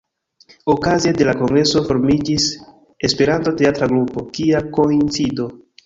[0.75, 2.49] Okaze de la kongreso formiĝis
[3.11, 5.53] Esperanto-teatra grupo "Kia koincido".